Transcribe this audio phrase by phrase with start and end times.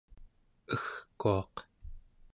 [0.73, 1.53] egkuaq